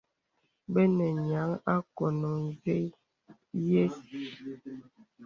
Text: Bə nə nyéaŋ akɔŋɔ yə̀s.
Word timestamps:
Bə 0.71 0.81
nə 0.95 1.05
nyéaŋ 1.21 1.49
akɔŋɔ 1.73 2.31
yə̀s. 3.69 3.95